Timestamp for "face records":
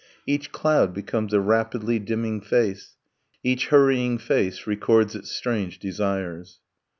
4.17-5.13